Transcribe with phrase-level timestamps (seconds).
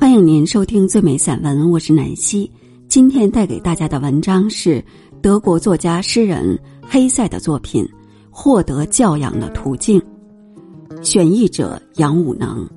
[0.00, 2.50] 欢迎您收听最美散文，我是南希。
[2.88, 4.82] 今天带给大家的文章是
[5.20, 7.84] 德国作家诗人黑塞的作品
[8.30, 10.00] 《获得教养的途径》，
[11.04, 12.68] 选译者杨武能。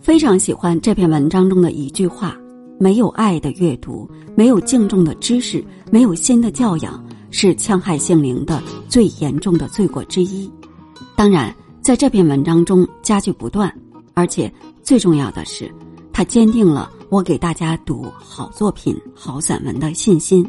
[0.00, 2.36] 非常喜欢这篇文章中的一句话
[2.78, 10.48] ：“没有爱的阅读，没有敬重的知识，没有新的教养，是戕害性灵的最严重的罪过之一。”
[11.16, 11.52] 当然，
[11.82, 13.74] 在这篇文章中佳句不断，
[14.20, 14.52] 而且
[14.82, 15.74] 最重要的是，
[16.12, 20.44] 它坚定了我给大家读好作品、好散文的信心。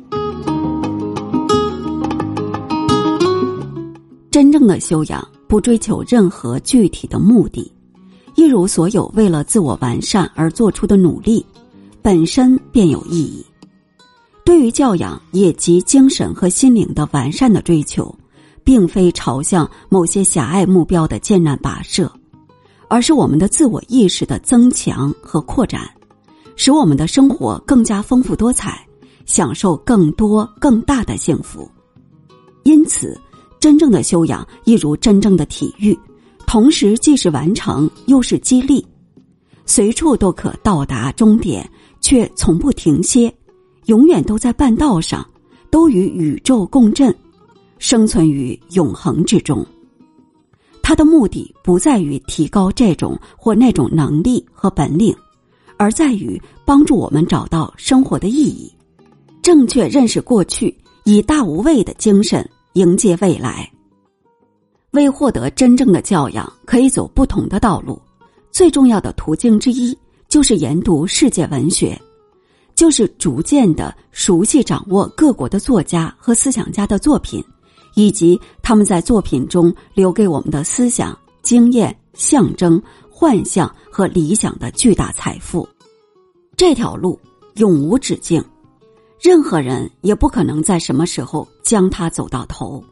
[4.30, 7.72] 真正的修养不追求任何具体的目的。
[8.36, 11.46] 一如所有为了自我完善而做出的努力，
[12.02, 13.46] 本身便有意义。
[14.44, 18.14] 对于教养，也即精神和心灵的完善的追求，
[18.66, 22.12] 并非朝向某些狭隘目标的艰难跋涉，
[22.92, 25.90] 而是我们的自我意识的增强和扩展，
[26.58, 28.86] 使我们的生活更加丰富多彩，
[29.26, 31.72] 享受更多更大的幸福。
[32.64, 33.18] 因此，
[33.62, 35.98] 真正的修养，一如真正的体育。
[36.46, 38.86] 同时，既是完成，又是激励，
[39.66, 41.66] 随处都可到达终点，
[42.02, 43.34] 却从不停歇，
[43.86, 45.26] 永远都在半道上，
[45.70, 47.16] 都与宇宙共振，
[47.80, 49.66] 生存于永恒之中。
[50.92, 55.16] 它的目的不在于提高这种或那种能力和本领，
[55.78, 58.70] 而在于帮助我们找到生活的意义，
[59.42, 63.72] 正确认识过去，以大无畏的精神迎接未来。
[64.92, 67.98] 为获得真正的教养，可以走不同的道路。
[68.52, 69.98] 最重要的途径之一，
[70.28, 71.98] 就是研读世界文学，
[72.76, 77.42] 就是逐渐的熟悉掌握各国的作家和思想家的作品，
[77.96, 85.68] 以及他们在作品中留给我们的思想、经验、象征、幻象和理想的巨大财富。
[86.56, 87.20] 这条路
[87.56, 88.44] 永无止境，
[89.20, 92.84] 任何人也不可能在什么时候将它走到头。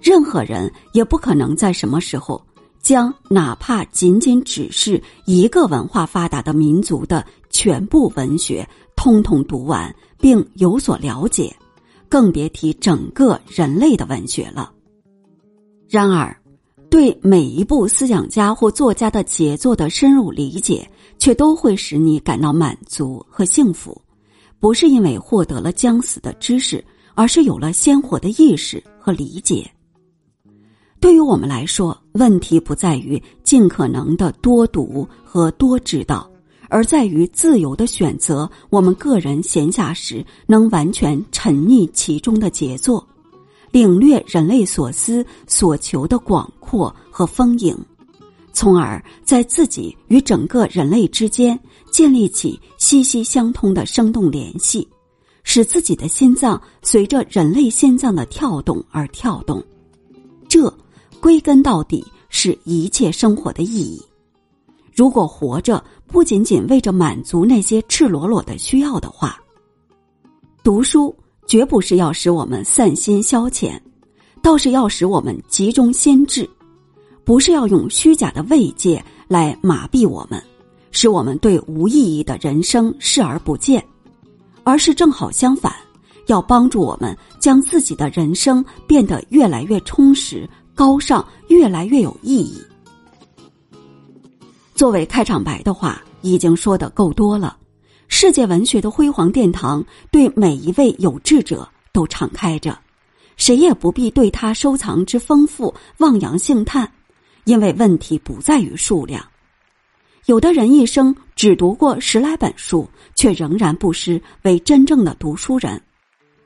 [0.00, 2.42] 任何人也不可能在什么时候
[2.80, 8.66] 将哪怕仅仅只是一个文化发达的民族的全部文学
[8.96, 11.54] 通通读完并有所了解，
[12.10, 14.70] 更别提整个人类的文学了。
[15.88, 16.36] 然而，
[16.90, 20.86] 对每一部思想家或作家的杰作的深入理解，
[21.18, 23.98] 却都会使你感到满足和幸福，
[24.58, 26.84] 不是因为获得了将死的知识，
[27.14, 29.70] 而是有了鲜活的意识和理解。
[30.98, 36.30] 对于我们来说，问题不在于尽可能的多读和多知道，
[36.70, 43.06] 而在于自由的选择我们个人闲暇时能完全沉溺其中的杰作，
[43.70, 47.76] 领略人类所思所求的广阔和丰盈，
[48.52, 51.58] 从而在自己与整个人类之间
[51.90, 54.88] 建立起息息相通的生动联系，
[55.42, 59.62] 使自己的心脏随着人类心脏的跳动而跳动，
[60.48, 60.72] 这。
[61.20, 64.02] 归根到底是一切生活的意义。
[65.00, 69.40] 如果活着不仅仅为着满足那些赤裸裸的需要的话，
[70.62, 71.16] 读书
[71.46, 73.80] 绝不是要使我们散心消遣，
[74.42, 76.44] 倒是要使我们集中心智；
[77.24, 80.38] 不是要用虚假的慰藉来麻痹我们，
[80.90, 83.82] 使我们对无意义的人生视而不见，
[84.64, 85.74] 而是正好相反，
[86.26, 90.46] 要帮助我们将自己的人生变得越来越充实。
[90.74, 92.62] 高尚越来越有意义。
[94.80, 97.54] 作为开场白的话，已经说的够多了。
[98.08, 102.78] 世界文学的辉煌殿堂对每一位有志者都敞开着，
[103.36, 106.90] 谁也不必对他收藏之丰富望洋兴叹，
[107.44, 109.22] 因为问题不在于数量。
[110.24, 115.78] 有的人一生只读过十来本书，却仍然不失为真正的读书人；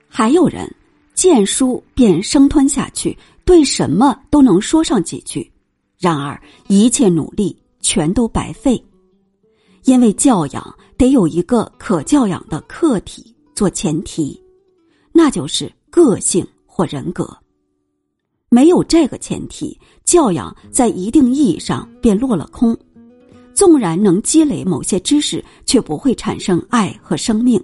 [0.09, 0.69] 还有人
[1.15, 3.17] 见书便生吞下去。
[3.45, 5.49] 对什么都能说上几句，
[6.01, 8.83] 然而一切努力全都白费，
[9.85, 14.43] 因为教养得有一个可教养的客体做前提，
[15.13, 17.29] 那就是个性或人格。
[18.49, 22.77] 没有这个前提，教养在一定意义上便落了空。
[23.53, 27.63] 纵然能积累某些知识，却不会产生爱和生命。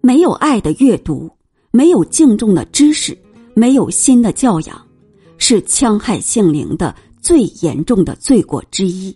[0.00, 1.30] 没有爱的阅读，
[1.70, 3.16] 没有敬重的知识。
[3.54, 4.86] 没有心的教养，
[5.38, 6.94] 是戕害性灵的
[7.26, 9.12] 最严重的罪过之一。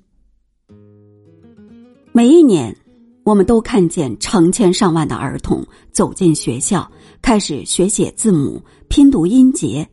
[2.11, 2.77] 每一年，
[3.23, 6.91] 我们都看见成千上万的儿童走进学校，
[7.23, 9.89] 开始学写字母、拼读音节。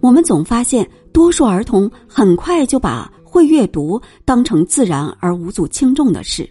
[0.00, 6.48] 我们总发现，多数儿童很快就把会阅读当成自然而无足轻重的事，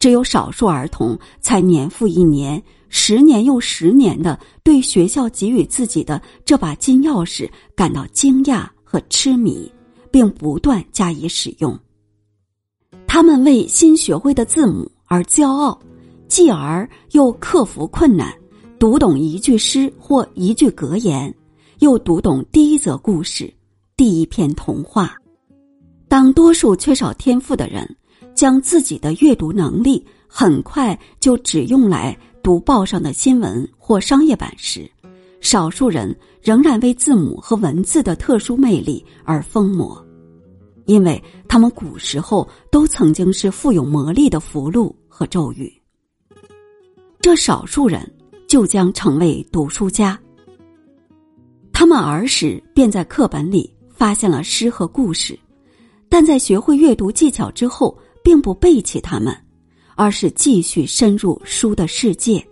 [0.00, 9.70] 只有少数儿童才年复一年、十年又十年的对学校给予自己的这把金钥匙感到惊讶和痴迷，
[10.14, 11.76] 并不断加以使用。
[13.04, 15.76] 他们为新学会的字母而骄傲，
[16.28, 18.32] 继而又克服困难，
[18.78, 21.34] 读懂一句诗或一句格言，
[21.80, 23.52] 又读懂第一则故事。
[23.96, 25.12] 第一篇童话。
[26.06, 27.84] 当多数缺少天赋的人
[28.36, 34.88] 将自己的阅读能力很快就只用来读报上的新闻或商业版时，
[35.40, 40.03] 少数人仍然为字母和文字的特殊魅力而疯魔，
[40.86, 45.72] 因为他们古时候都曾经是富有魔力的符箓和咒语。
[47.20, 48.10] 这少数人
[48.48, 50.18] 就将成为读书家。
[51.72, 53.72] 他们儿时便在课本里。
[53.96, 55.38] 发现了诗和故事，
[56.08, 59.32] 但在学会阅读技巧之后，并不背弃他们，
[59.94, 62.44] 而是继续深入书的世界，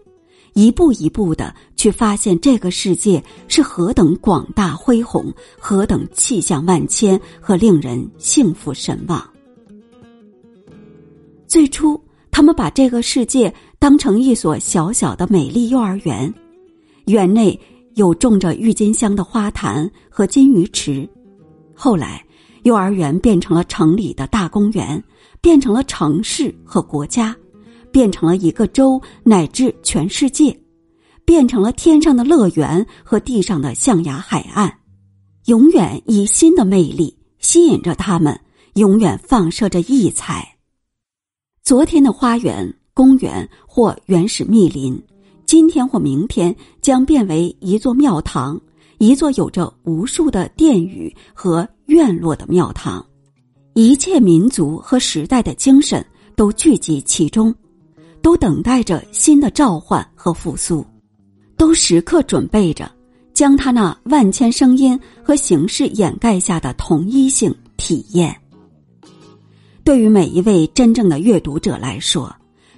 [0.54, 9.22] 一步一步的去发现这个世界是何等广大恢宏，何等气象万千和令人幸福神往。
[11.46, 12.00] 最初，
[12.30, 16.32] 他们把这个世界当成一所小小的美丽幼儿园，
[17.06, 17.58] 园内
[17.94, 21.08] 有种着郁金香的花坛和金鱼池。
[21.74, 22.24] 后来，
[22.62, 25.02] 幼儿园变成了城里的大公园，
[25.40, 27.36] 变成了城市和国家，
[27.92, 30.58] 变成了一个州乃至全世界，
[31.24, 34.72] 变成了天上的乐园和地上的象牙海岸，
[35.44, 38.40] 永远以新的魅力吸引着他们，
[38.74, 40.56] 永远放射着异彩。
[41.62, 45.00] 昨天的花园、公园或原始密林，
[45.46, 48.60] 今天或明天将变为一座庙堂。
[48.98, 53.04] 一座有着无数的殿宇和院落的庙堂，
[53.74, 56.06] 一切民族和时代的精神
[56.36, 57.52] 都聚集其中，
[58.22, 60.86] 都等待着新的召唤和复苏，
[61.56, 62.90] 都时刻准备着
[63.34, 68.34] 将他那万千声音和形式掩盖下的同一性体验。
[69.84, 72.34] 对于每一位真正的阅读者来说，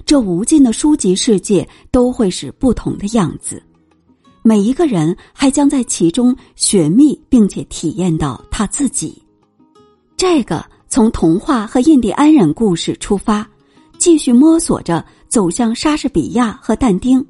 [0.06, 3.62] 这无尽的书籍世界都会是不同的样子。
[4.43, 9.23] 每一个人还将在其中寻觅，并且体验到他自己。
[10.17, 13.47] 这个从童话和印第安人故事出发，
[13.99, 15.05] 继续摸索着
[15.35, 17.21] 走向莎士比亚和但丁；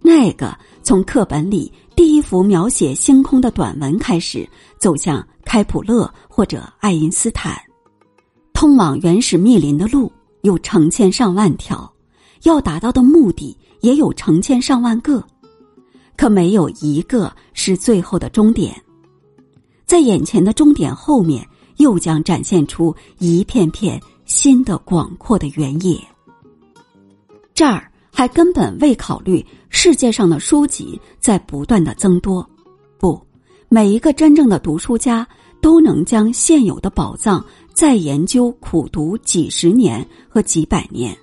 [0.00, 4.48] 那个从课本里第一幅描写星空的短文开始，
[4.78, 7.60] 走向开普勒或者爱因斯坦。
[8.54, 10.10] 通往原始密林的路
[10.40, 11.92] 有成千上万条，
[12.44, 15.22] 要达到的目的也有成千上万个。
[16.16, 18.74] 可没有一个是最后的终点，
[19.84, 21.46] 在眼前的终点后面，
[21.76, 26.02] 又将展现出一片片新的广阔的原野。
[27.54, 32.48] 这儿还根本未考虑世界上的书籍在不断的增多，
[32.98, 33.24] 不，
[33.68, 35.26] 每一个真正的读书家
[35.60, 41.16] 都能将现有的宝藏再研究苦读几十年和几百年，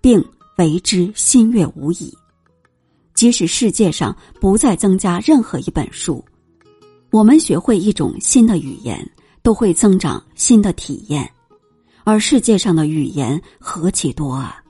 [0.00, 0.22] 并
[0.58, 2.12] 为之心悦无已。
[3.14, 6.22] 即使世界上不再增加任何一本书，
[7.10, 9.08] 我们学会一种新的语言，
[9.40, 11.30] 都会增长新的体验。
[12.02, 14.62] 而世界上的语言何其多啊！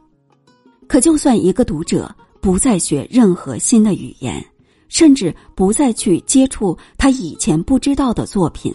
[0.89, 4.45] 可就算一个读者不再学任何新的语言，
[4.89, 8.75] 甚至不再去接触他以前不知道的作品，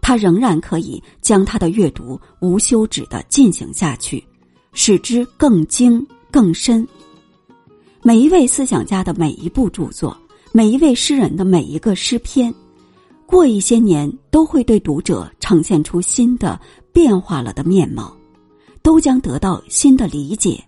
[0.00, 4.22] 他仍然可以将他的阅读无休止的进行下去，
[4.72, 6.86] 使之更精更深。
[8.02, 10.16] 每一位思想家的每一部著作，
[10.52, 12.52] 每一位诗人的每一个诗篇，
[13.24, 16.60] 过一些年都会对读者呈现出新的
[16.92, 18.14] 变化了的面貌，
[18.82, 20.62] 都将得到新的理解，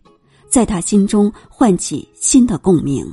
[0.48, 3.06] 在他心中唤起新的共鸣。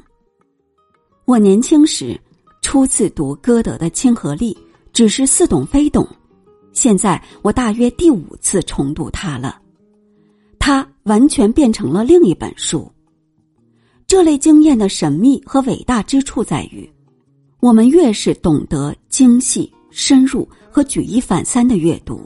[1.25, 2.19] 我年轻时
[2.61, 4.53] 初次读歌德的《亲和力》，
[4.91, 6.07] 只是似懂非懂，
[6.71, 9.61] 现在我大约第五次重读它了，
[10.59, 12.89] 它完全变成了另一本书。
[14.05, 16.87] 这类经验的神秘和伟大之处在于，
[17.61, 22.21] 我们越是懂得精细、深入和举一反三的阅读，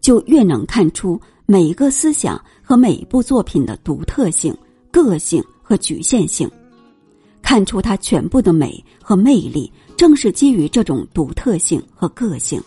[0.00, 4.54] 就越能看出每一个思想和每一部作品的独特性、
[4.90, 6.46] 个性和局限性，
[7.40, 12.62] 看出它全部的美和魅力，正是基于这种独特性和个性。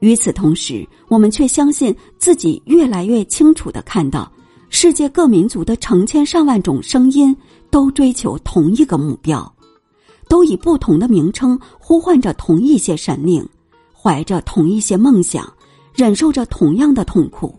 [0.00, 4.28] 与此同时，我们却相信自己越来越清楚的看到。
[4.68, 7.36] 世界各民族的成千上万种声音，
[7.70, 9.54] 都追求同一个目标，
[10.28, 13.48] 都以不同的名称呼唤着同一些神灵，
[13.94, 15.48] 怀着同一些梦想，
[15.94, 17.54] 忍受着同样的痛苦。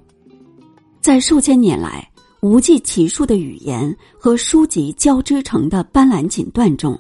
[1.03, 6.98] 在数千年来无计其数的语言和书籍交织成的斑斓锦缎中，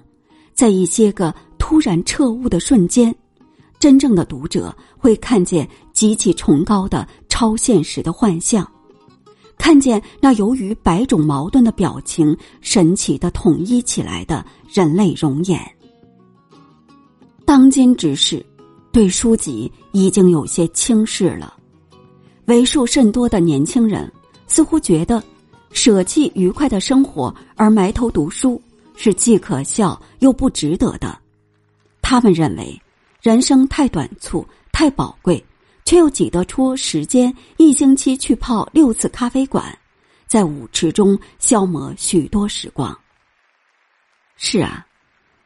[0.53, 3.15] 在一些个突然彻悟的瞬间，
[3.79, 8.69] 真正的读者会看见极其崇高的超现实的幻象。
[9.57, 15.57] 看见那由于百种矛盾的表情神奇的统一起来的人类容颜。
[17.45, 18.45] 当今之世，
[18.91, 21.55] 对书籍已经有些轻视了，
[22.45, 24.11] 为数甚多的年轻人
[24.47, 25.23] 似乎觉得，
[25.71, 28.61] 舍弃愉快的生活而埋头读书
[28.95, 31.17] 是既可笑又不值得的。
[32.01, 32.81] 他们认为，
[33.21, 35.43] 人生太短促，太宝贵。
[35.85, 39.77] 却又挤得出时间，一星期去泡六次咖啡馆，
[40.27, 42.97] 在舞池中消磨许多时光。
[44.37, 44.87] 是啊，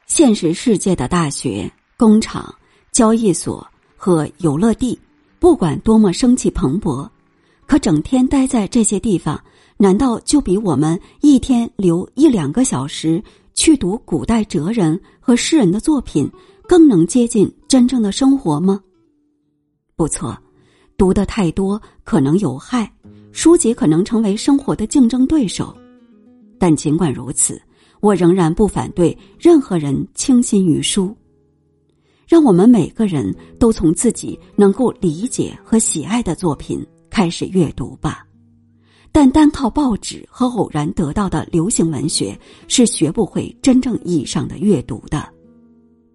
[0.06, 2.54] 现实世界的大学、工厂、
[2.92, 4.98] 交易所和游乐地，
[5.40, 7.08] 不管多么生气蓬勃，
[7.66, 9.40] 可整天待在这些地方，
[9.78, 16.30] 难道就比我们一天留一两个小时去读古代哲人和诗人的作品，
[16.68, 18.82] 更能接近真正的生活吗？
[19.96, 20.38] 不错，
[20.98, 22.92] 读的太多可能有害，
[23.32, 25.76] 书籍可能成为生活的竞争对手。
[26.60, 27.62] 但尽管如此，
[28.00, 31.16] 我仍然不反对任何人倾心于书。
[32.28, 38.26] 让我们每个人都从自己能够理解和喜爱的作品开始阅读吧。
[39.12, 45.28] 但单靠报纸和偶然得到的流行文学是学不会真正意义上的阅读的，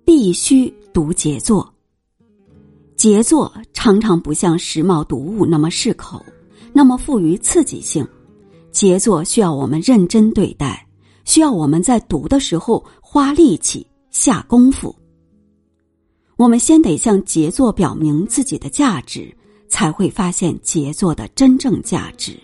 [0.05, 1.69] 必须读杰作。
[2.95, 6.25] 杰作常常不像时髦读物那么适口，
[6.73, 8.07] 那么富于刺激性。
[8.71, 10.87] 杰作需要我们认真对待，
[11.25, 14.95] 需要我们在读的时候花力气、下功夫。
[16.43, 19.33] 我们先得向杰作表明自己的价值，
[19.69, 22.37] 才会发现杰作的真正价值。